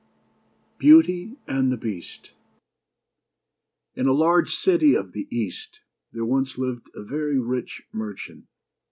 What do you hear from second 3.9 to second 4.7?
[N a large